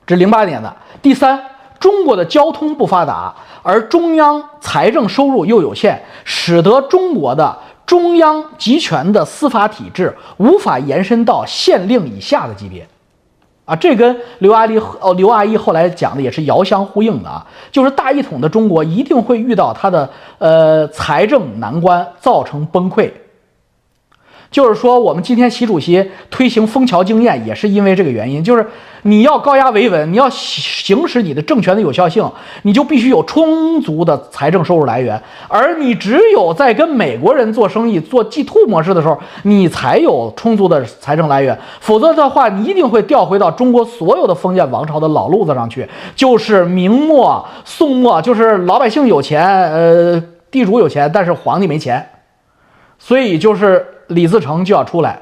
[0.07, 1.37] 这零八年的第三，
[1.77, 12.87] 中国的交通不发达，而中央财政收入又有限，使得中国的中央集权的司法体制无法延伸到县令以下的级别。
[13.65, 23.11] 啊，这跟刘阿姨哦，刘阿姨后来讲的也是遥相呼应的啊，就是大一统的中国一定会遇到它的呃财政难关，造成崩溃。
[24.49, 28.43] 就是说，我们今天习主席推行枫桥经验，也是因为这个原因。
[28.43, 28.65] 就是
[29.03, 32.29] 你要高压维稳，你要行使你的政权的有效性，
[32.63, 35.21] 你就必须有充足的财政收入来源。
[35.49, 41.57] 而你只有在跟美国人做生意、做 G two 模式的时候，你才有充足的财政来源。
[41.81, 52.07] 否则的话，你一定会调回到中国所有的封建王朝的老路子上去，就是明末、宋末，就是老百姓有钱，呃，地主有钱，但是皇帝没钱。
[52.97, 53.85] 所以就是。
[54.07, 55.21] 李自成就要出来，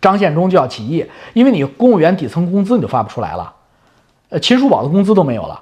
[0.00, 3.52] 张献忠就要起义，因为你公务员底层工资你就发不出来了，
[4.28, 5.60] 呃，秦叔宝的工资都没有了，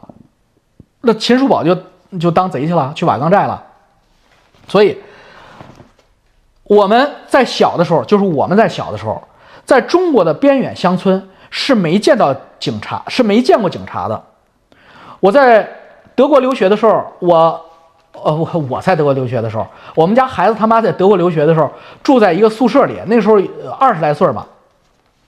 [1.01, 1.77] 那秦叔宝就
[2.19, 3.63] 就当贼去了，去瓦岗寨了。
[4.67, 4.99] 所以
[6.65, 9.23] 我们在小的时候，就是我们在小的时候，
[9.65, 14.25] 在中国的边远乡村是没见到警察，是没见过警察的。
[15.21, 15.69] 我在
[16.15, 17.65] 德国留学的时候，我。
[18.23, 21.71] 呃，我我在德国留学的时候，我们家孩子他妈在德国留学的时候，
[22.03, 22.97] 住在一个宿舍里。
[23.07, 23.39] 那时候
[23.79, 24.47] 二十来岁嘛，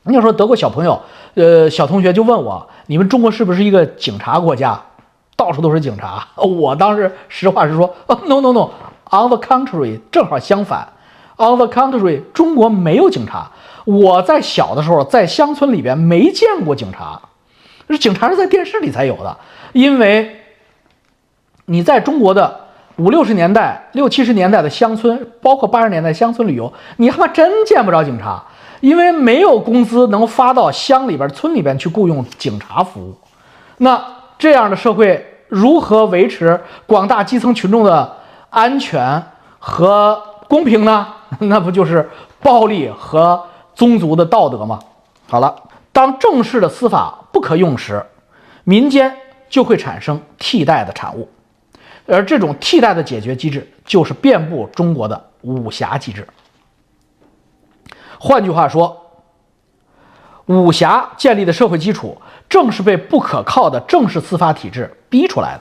[0.05, 0.99] 那时候德国小朋友，
[1.35, 4.81] 呃，小同学就问我：“你们中国是不是一个警察国家？
[5.37, 7.93] 到处都是警察？” 我当时实话实说
[8.27, 10.89] ：“No No No，On the contrary，正好相反。
[11.37, 13.51] On the contrary，中国没有警察。
[13.85, 17.21] 我在小的时候在乡村里边没见过警察，
[18.01, 19.37] 警察是在电视里才有的。
[19.73, 20.41] 因为
[21.67, 22.61] 你在中国的。”
[22.97, 28.43] 五六十年代、六七十年代的乡村，包括八十年代乡村旅游，你他妈真见不着警察，
[28.81, 33.15] 因为没有工资能发到乡里边、村里边去雇佣警察服务。
[33.79, 34.03] 那
[34.39, 38.17] 这样的社会如何维持广大基层群众的
[38.49, 39.23] 安全
[39.59, 41.07] 和公平呢？
[41.41, 42.09] 那不就是
[42.41, 43.43] 暴力和
[43.75, 44.79] 宗族的道德吗？
[45.29, 45.55] 好了，
[45.93, 48.03] 当正式的司法不可用时，
[48.65, 49.15] 民间
[49.51, 51.29] 就会产生替代的产物。
[52.07, 56.27] 而这种替代的解决机制，就是遍布中国的武侠机制。
[58.19, 58.97] 换句话说，
[60.47, 62.17] 武侠建立的社会基础，
[62.49, 65.61] 正是被不可靠的正式司法体制逼出来的。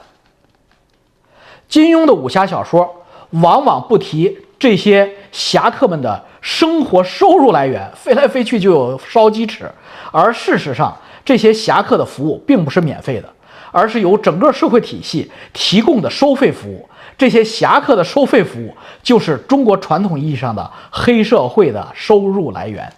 [1.68, 9.68] 金庸的武侠小说往往不提这些侠客们的生活收入来源，飞来飞去就有烧鸡吃，
[10.12, 13.28] 而事实上，这些侠客的服务并不是免费的。
[13.76, 22.90] 而是由整个社会体系提供的收费服务，这些侠客的收费服务就是中国传统意义上的黑社会的收入来源。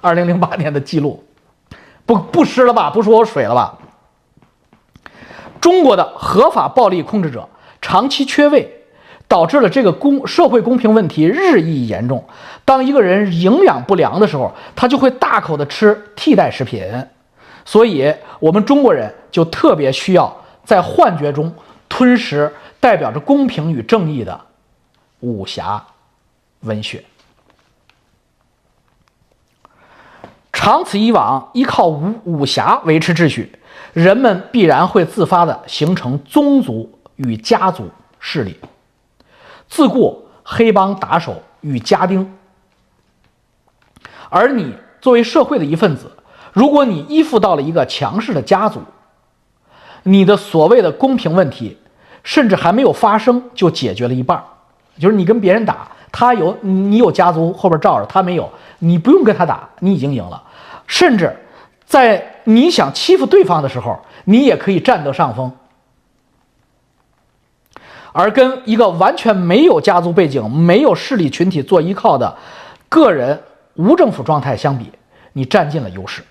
[0.00, 1.22] 二零零八年的记录，
[2.04, 2.90] 不不湿了吧？
[2.90, 3.78] 不说我水了吧？
[5.60, 7.48] 中国的合法暴力控制者
[7.80, 8.68] 长期缺位，
[9.28, 12.24] 导致了这个公社会公平问题日益严重。
[12.64, 16.82] 当一个人营养不良的时候，他就会大口的吃替代食品。
[17.64, 21.54] 所以，我们中国人就特别需要在幻觉中
[21.88, 24.40] 吞食代表着公平与正义的
[25.20, 25.84] 武侠
[26.60, 27.04] 文学。
[30.52, 33.52] 长此以往，依靠武武侠维持秩序，
[33.92, 38.58] 人们必然会自发的形成宗族与家族势力，
[39.68, 42.36] 自雇黑帮打手与家丁。
[44.28, 46.10] 而你作为社会的一份子。
[46.52, 48.80] 如果你依附到了一个强势的家族，
[50.02, 51.76] 你的所谓的公平问题，
[52.22, 54.42] 甚至还没有发生就解决了一半
[54.98, 60.42] 就是你跟别人打，他有你有家族后边罩着，他没有，你不用跟他打，你已经赢了。
[60.86, 61.34] 甚至
[61.86, 65.50] 在你想欺负对方的时候，你也可以占得上风。
[68.12, 72.36] 而跟一个完全没有家族背景、没有势力群体做依靠的
[72.88, 73.40] 个人
[73.74, 74.90] 无政府状态相比，
[75.32, 76.22] 你占尽了优势。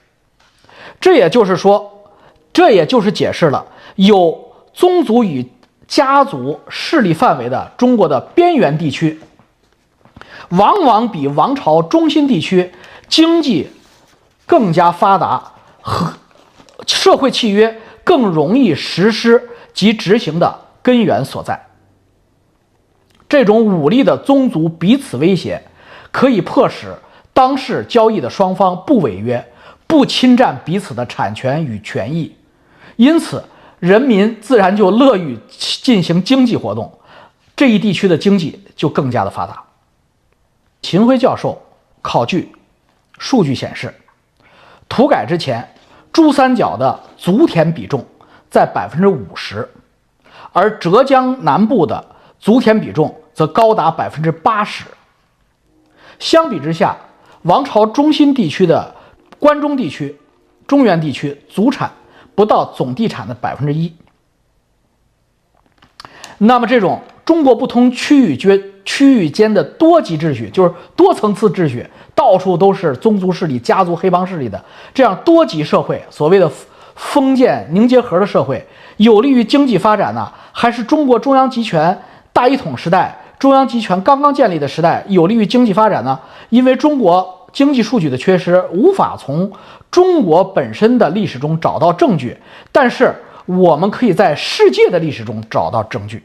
[1.00, 2.04] 这也就是说，
[2.52, 5.48] 这也就是解释了有宗族与
[5.88, 9.20] 家族势力范围的中国的边缘地区，
[10.50, 12.72] 往往比王朝中心地区
[13.08, 13.70] 经济。
[14.50, 16.12] 更加发达和
[16.88, 21.68] 社会契约更容易实施及执行的根源所在。
[23.28, 25.62] 这种武力的宗族彼此威胁，
[26.12, 26.96] 可以迫使
[27.32, 29.54] 当事交易的双方不违约、
[29.90, 32.36] 不侵占彼此的产权与权益，
[32.96, 33.44] 因此
[33.80, 37.00] 人民自然就乐于进行经济活动，
[37.56, 39.64] 这一地区的经济就更加的发达。
[40.84, 41.60] 秦晖教授
[42.04, 42.52] 考据
[43.18, 43.92] 数据显示。
[44.88, 45.68] 土改之前，
[46.14, 48.06] 珠三角的族田比重
[48.52, 49.68] 在百分之五十，
[50.54, 54.86] 而浙江南部的族田比重则高达百分之八十。
[56.20, 56.96] 相比之下，
[57.42, 58.96] 王朝中心地区的
[59.40, 60.16] 关中地区、
[60.68, 61.92] 中原地区祖产
[62.36, 63.94] 不到总地产的百分之一。
[66.38, 71.86] 那么，这种中国不同区域间区域间的多级秩序，就是多层次秩序。
[72.16, 74.62] 到处都是宗族势力、家族黑帮势力的
[74.94, 76.52] 这样多级社会，所谓的
[76.94, 81.98] 封建凝结核的社会，有利于经济发展呢，还是中国中央集权
[82.34, 86.20] 大一统时代、中央集权刚刚建立的时代有利于经济发展呢？
[86.50, 89.52] 因为中国经济数据的缺失，无法从
[89.92, 92.38] 中国本身的历史中找到证据，
[92.72, 93.14] 但是
[93.46, 96.24] 我们可以在世界的历史中找到证据。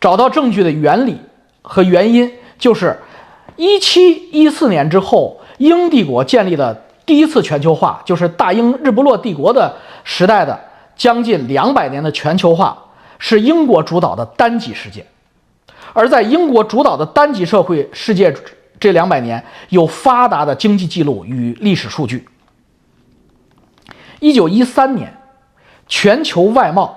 [0.00, 1.18] 找到证据的原理
[1.62, 2.98] 和原因就是。
[3.56, 6.74] 一七一四年之后，英帝国建立的
[7.06, 10.58] 第一次全球化，就是大英日不落帝国的时代的
[10.96, 12.76] 将近两百年的全球化，
[13.20, 15.06] 是英国主导的单极世界。
[15.92, 18.34] 而在英国主导的单极社会世界
[18.84, 22.28] 这两百年，有发达的经济记录与历史数据。
[24.20, 25.10] 一九一三年，
[25.86, 26.94] 全球外贸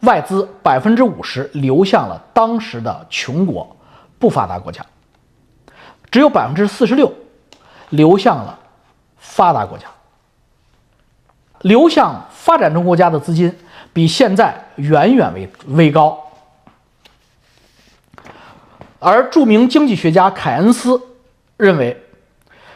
[0.00, 3.74] 外资百分之五十流向了当时的穷国、
[4.18, 4.84] 不发达国家。
[6.10, 7.10] 只有百分之四十六
[7.88, 8.58] 流向了
[9.16, 9.86] 发达国家，
[11.62, 13.50] 流向发展中国家的资金
[13.94, 16.22] 比现在远远为微高。
[18.98, 21.00] 而著名经济学家凯恩斯
[21.60, 21.96] 认为，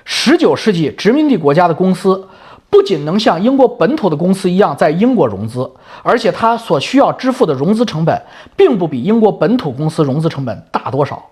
[0.05, 2.29] 十九世纪殖民地国家的公司
[2.71, 5.69] 不仅能像英国本土的公司一样在英国融资，
[6.03, 8.23] 而且它所需要支付的融资成本
[8.57, 11.31] 并不比英国本土公司融资成本大多少。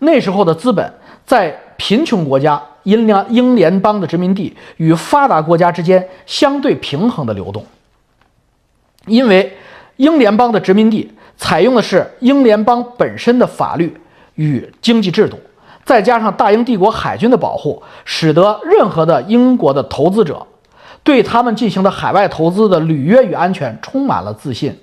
[0.00, 0.92] 那时候的资本。
[1.24, 7.64] 在贫穷国家英联英联邦的殖民地与发达国家之间相对平衡的流动，
[9.06, 9.56] 因为
[9.98, 13.96] 英联邦的殖民地采用的是英联邦本身的法律
[14.34, 15.38] 与经济制度，
[15.84, 20.46] 再加上大英帝国海军的保护，使得任何的英国的投资者
[21.02, 24.80] 对他们进行的海外投资的履约与安全充满了自信。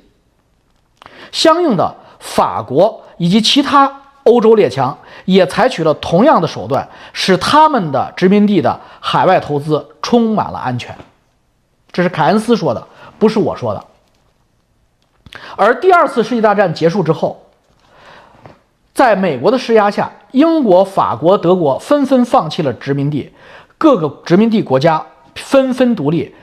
[1.31, 3.95] 相应的，法国以及其他。
[4.23, 10.95] 欧洲列强也采取了同样的手段，使他们的殖民地的海外投资充满了安全。
[11.91, 13.83] 这是凯恩斯说的，不是我说的。
[15.55, 17.43] 而第二次世界大战结束之后，
[18.93, 23.31] 在美国的施压下，英国、法国、德国纷纷放弃了殖民地，
[23.77, 26.33] 各个殖民地国家纷纷独立，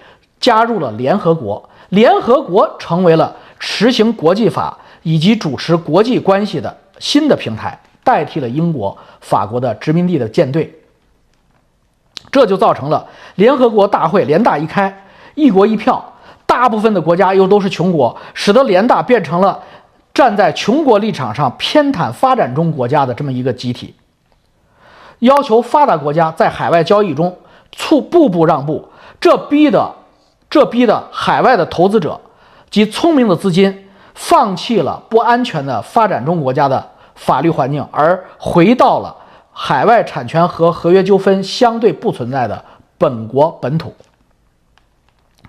[0.40, 1.68] 加入了联合国。
[1.90, 6.76] 联合国成为了实行国际法以及主持国际关系的。
[6.98, 10.74] 新的平台代替了英国、法国的殖民地的舰队，
[12.30, 16.14] 这就造成了联合国大会联大一开，一国一票，
[16.46, 19.62] 大部分的国家又都是穷国，使得联大变成了
[20.16, 23.94] 站在穷国立场上偏袒发展中国家的这么一个集体，
[25.18, 27.36] 要求发达国家在海外交易中
[27.70, 28.88] 促步步让步，
[29.20, 29.94] 这逼的
[30.48, 32.18] 这逼的海外的投资者
[32.70, 33.82] 及聪明的资金。
[34.14, 39.14] 放弃了不安全的发展中国家的法律环境，而回到了
[39.52, 42.64] 海外产权和合约纠纷相对不存在的
[42.96, 43.94] 本国本土。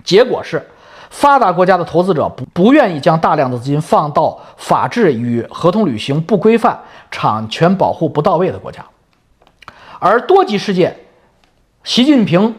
[0.03, 0.69] 结果是，
[1.09, 6.79] 发达国家的投资者不不愿意将大量的资金放到法治与合同履行不规范、
[7.09, 8.85] 产权保护不到位的国家，
[9.99, 10.95] 而多极世界，
[11.83, 12.53] 习近平、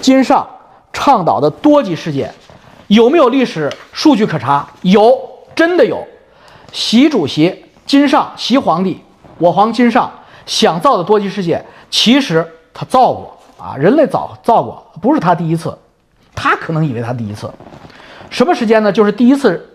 [0.00, 0.46] 金上
[0.92, 2.30] 倡导的多极世界。
[2.88, 4.64] 有没有历史数据可查？
[4.82, 5.12] 有，
[5.56, 6.06] 真的有。
[6.70, 9.00] 习主席、金上、习皇帝，
[9.38, 10.08] 我皇金上
[10.44, 15.76] 想造的多极世界，其实他造过，啊，人类早造过，不是他第一次，
[16.36, 17.50] 他可能以为他第一次。
[18.30, 18.92] 什么时间呢？
[18.92, 19.68] 就是第一次，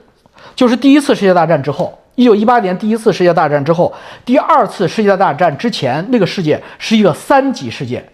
[0.56, 3.94] 就是第一次世界大战之后，一九一八年第一次世界大战之后，
[4.24, 8.08] 第二次世界大战之前，那个世界是一个三级世界。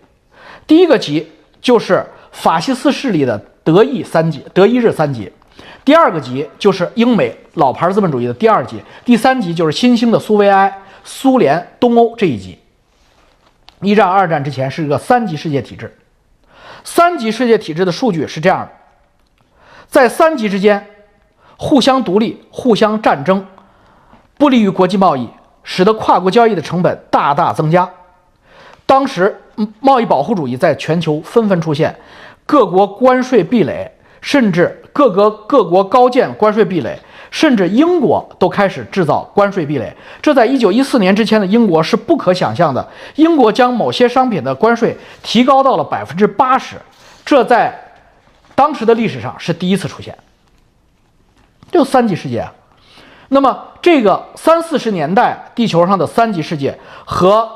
[0.66, 1.32] 第一个级
[1.62, 5.30] 就是法西斯势力的德意三级，德意日三级；
[5.84, 12.58] 第二个级就是英美老牌资本主义的第二级；第三级就是新兴的苏维埃、苏联、东欧这一级。
[13.82, 15.96] 一战、二战之前是一个三级世界体制，
[16.90, 18.70] 三级世界体制的数据是这样的：
[19.90, 20.88] 在三级之间
[21.58, 23.46] 互相独立、互相战争，
[24.38, 25.28] 不利于国际贸易，
[25.64, 27.90] 使得跨国交易的成本大大增加。
[28.86, 29.38] 当时
[29.82, 31.94] 贸易保护主义在全球纷纷出现，
[32.46, 36.98] 各国关税壁垒，甚至各个各国高建关税壁垒。
[37.30, 42.88] 甚至英国都开始制造关税壁垒，这在一九一四年之前的英国是不可想象的。
[43.16, 46.78] 英国将某些商品的关税提高到了百分之八十，
[47.26, 47.78] 这在
[48.56, 50.18] 当时的历史上是第一次出现。
[51.72, 52.54] 就三级世界啊，
[53.28, 57.50] 那么这个三四十年代地球上的三级世界和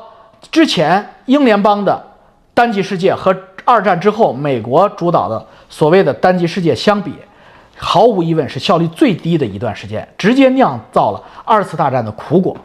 [0.50, 2.04] 之前英联邦的
[2.52, 7.14] 单极世界和二战之后美国主导的所谓的单极世界相比。
[7.84, 12.56] 毫无疑问是效率最低的一段时间，直接酿造了二次大战的苦果。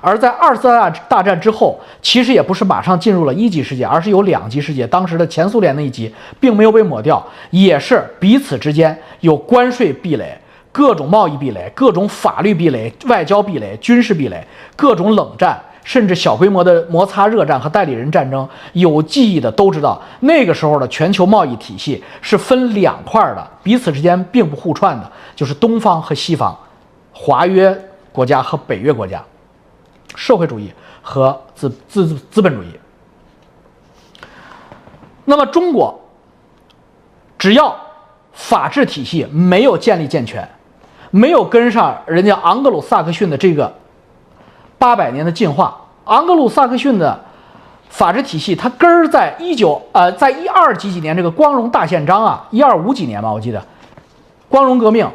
[0.00, 4.86] 而在二次大大战之后，其实也不是马上进入了一级世界，而是有两级世界。
[4.86, 10.34] 当时的前苏联那一级并没有被抹掉，也是彼此之间有关税壁垒、
[10.72, 14.42] 各种贸易壁垒、各种法律壁垒、外交壁垒、军事壁垒、
[14.74, 15.60] 各种冷战。
[15.82, 26.56] 甚至小规模的摩擦热战和代理人战争，有记忆的都知道，那个时候的全球贸易体系是分两块的，彼此之间并不互串的，就是东方和西方，
[27.12, 27.76] 华约
[28.12, 29.22] 国家和北约国家，
[30.14, 30.70] 社会主义
[31.00, 32.68] 和资资资本主义。
[35.24, 35.98] 那么中国，
[37.38, 37.74] 只要
[38.32, 40.48] 法治体系没有建立健全，
[41.10, 43.79] 没有跟上人家昂格鲁萨克逊的这个。
[44.80, 45.76] 八百年的进化，
[46.06, 47.20] 昂格鲁萨克逊的
[47.90, 53.62] 法治体系，它根儿在一九呃，在一二几几年这个光荣大宪章啊，一二五几年吧，我记得，
[54.48, 55.06] 光荣革命，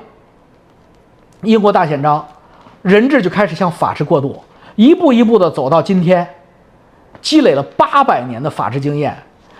[1.41, 2.23] 英国大宪章，
[2.83, 4.39] 人治就开始向法治过渡，
[4.75, 6.27] 一步一步的走到今天，
[7.19, 9.17] 积累了八百年的法治经验。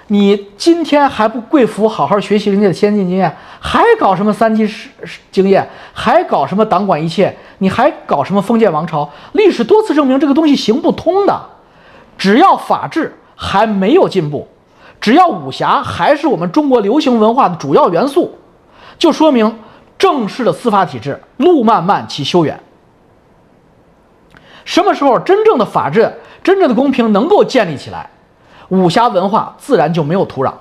[0.08, 4.90] 你今天还不跪服，好好学习人家的先进经验，还搞什么三级是
[5.32, 7.36] 经验，还搞什么党管一切？
[7.58, 9.10] 你还搞什么封建王朝？
[9.32, 11.42] 历史多次证明这个东西行不通的。
[12.18, 14.48] 只要法治还没有进步，
[15.02, 18.38] 只要武侠还是我们中国流行文化的主要元素，
[19.00, 19.60] 就说明
[19.98, 22.60] 正式的司法体制路漫漫其修远。
[24.66, 28.10] 什么时候真正的法治、真正的公平能够建立起来？
[28.70, 30.52] 武侠文化自然就没有土壤。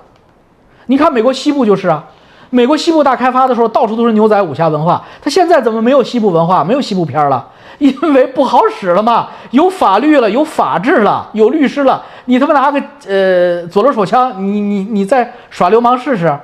[0.87, 2.03] 你看美国西部就是啊，
[2.51, 5.03] 美国西部大开发的时候，到处都是牛仔武侠文化。
[5.21, 7.47] 它现在怎么没有西部文化，没有西部片了？
[7.79, 12.01] 因为不好使了嘛，有法律了，有法治了，有律师了。
[12.25, 16.37] 你他妈拿个呃左轮手枪，你你你再耍流氓试试？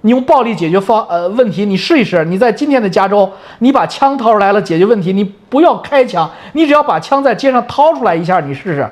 [0.00, 2.24] 你用暴力解决方呃问题，你试一试。
[2.24, 8.90] 你在今天的加州，你把枪掏出来了解决问题，你不要开枪，你只要把枪在街上掏出来一下，你试试，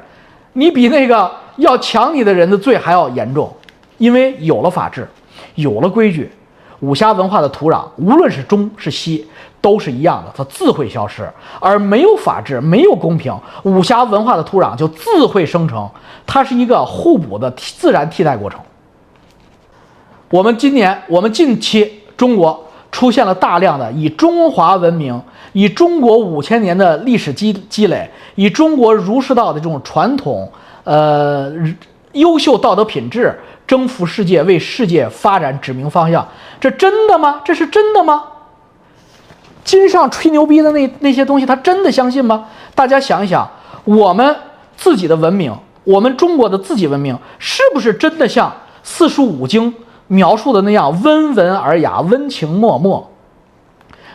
[0.52, 1.30] 你比那个。
[1.56, 3.52] 要抢你的人的罪还要严重，
[3.98, 5.08] 因为有了法治，
[5.54, 6.30] 有了规矩，
[6.80, 9.26] 武侠文化的土壤，无论是中是西，
[9.60, 11.22] 都是一样的，它自会消失；
[11.60, 13.32] 而没有法治，没有公平，
[13.62, 15.88] 武侠文化的土壤就自会生成。
[16.26, 18.60] 它是一个互补的自然替代过程。
[20.30, 25.20] 我们今年，我们近期中国出现了大量的以中华文明、
[25.52, 30.50] 以中国五千年的历史积积累、以中国儒释道的这种传统。
[30.84, 31.52] 呃，
[32.12, 36.26] 优秀道德品质征服世界，为世界发展指明方向，
[36.60, 37.40] 这真的吗？
[37.44, 38.24] 这是真的吗？
[39.64, 42.46] 金上吹牛逼的那那些东西，他真的相信吗？
[42.74, 43.48] 大家想一想，
[43.84, 44.36] 我们
[44.76, 49.74] 自己的文明，我们中国的自己文明，是不是真的像四书五经
[50.08, 53.02] 描述的那样温文尔雅、温情脉脉，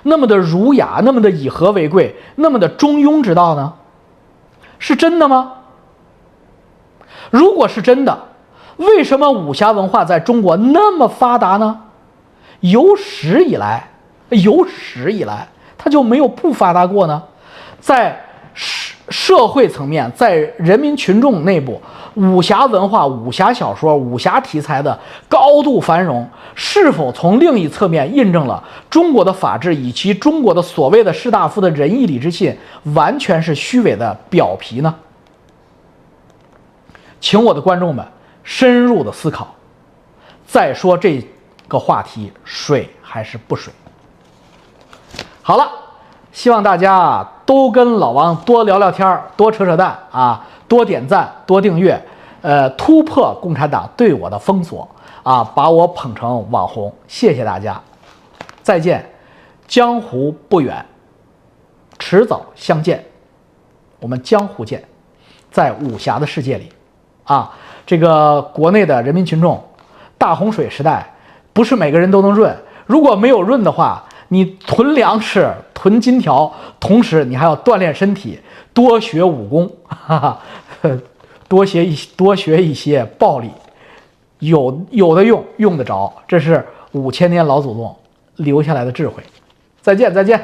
[0.03, 3.73] 那么的儒雅，那么的以和为贵，那么的中庸之道呢？
[4.77, 5.53] 是真的吗？
[7.29, 8.17] 如果是真的，
[8.77, 11.79] 为什么武侠文化在中国那么发达呢？
[12.61, 13.89] 有史以来，
[14.29, 17.21] 有史以来，它就没有不发达过呢？
[17.79, 18.19] 在
[18.53, 21.81] 社社会层面，在人民群众内部，
[22.15, 32.55] 武侠文化、武侠小说、武侠题材的高度繁荣，是否从另一侧面印证了中国的法治以及中国的所谓的士大夫的仁义礼智信，
[32.93, 34.93] 完全是虚伪的表皮呢？
[37.19, 38.05] 请我的观众们
[38.43, 39.53] 深入的思考，
[40.45, 41.25] 再说这
[41.67, 43.73] 个话题水还是不水。
[45.41, 45.69] 好了，
[46.31, 51.99] 希望大家啊都跟老王多聊聊天儿，多扯扯淡啊，多点赞，多订阅，
[52.41, 54.87] 呃，突破共产党对我的封锁
[55.23, 56.93] 啊，把我捧成网红。
[57.07, 57.81] 谢谢大家，
[58.61, 59.03] 再见，
[59.67, 60.85] 江湖不远，
[61.97, 63.03] 迟早相见，
[63.99, 64.83] 我们江湖见，
[65.51, 66.71] 在武侠的世界里，
[67.29, 67.49] 啊，
[67.85, 69.63] 这个国内的人民群众，
[70.17, 71.09] 大洪水时代，
[71.53, 72.53] 不是每个人都能润，
[72.85, 74.03] 如果没有润的话。
[74.31, 78.39] 你囤粮食、囤金条，同时你还要锻炼身体，
[78.75, 80.39] 多学武功，哈哈，
[81.47, 83.49] 多学一多学一些暴力，
[84.37, 87.95] 有有的用，用得着，这是五千年老祖宗
[88.35, 89.23] 留下来的智慧。
[89.81, 90.39] 再见，再见。